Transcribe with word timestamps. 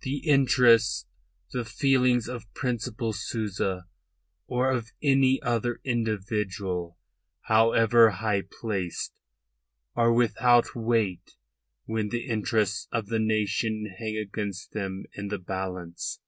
The 0.00 0.16
interests, 0.28 1.06
the 1.52 1.64
feelings 1.64 2.26
of 2.28 2.52
Principal 2.52 3.12
Souza 3.12 3.86
or 4.48 4.72
of 4.72 4.90
any 5.00 5.40
other 5.40 5.80
individual, 5.84 6.98
however 7.42 8.10
high 8.10 8.42
placed, 8.60 9.12
are 9.94 10.12
without 10.12 10.74
weight 10.74 11.36
when 11.84 12.08
the 12.08 12.26
interests 12.26 12.88
of 12.90 13.06
the 13.06 13.20
nation 13.20 13.86
hang 14.00 14.16
against 14.16 14.72
them 14.72 15.04
in 15.14 15.28
the 15.28 15.38
balance. 15.38 16.18